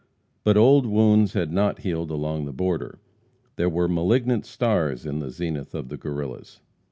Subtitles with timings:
[0.43, 2.97] But old wounds had not healed along the border.
[3.55, 6.59] There were malignant stars in the zenith of the Guerrillas.